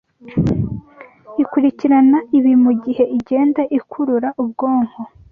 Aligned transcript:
ikurikirana 1.41 2.17
ibi 2.37 2.51
mugihe 2.63 3.03
igenda 3.17 3.61
ikurura 3.77 4.29
ubwonko 4.41 4.99